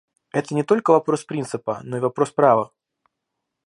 [0.31, 2.71] Это не только вопрос принципа, но и вопрос права.